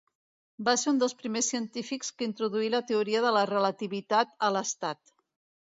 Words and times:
Va 0.69 0.73
ser 0.83 0.87
un 0.91 1.01
dels 1.03 1.13
primers 1.19 1.49
científics 1.53 2.09
que 2.21 2.27
introduí 2.29 2.71
la 2.77 2.81
Teoria 2.93 3.21
de 3.27 3.35
la 3.39 3.47
Relativitat 3.53 4.37
a 4.49 4.55
l'Estat. 4.57 5.17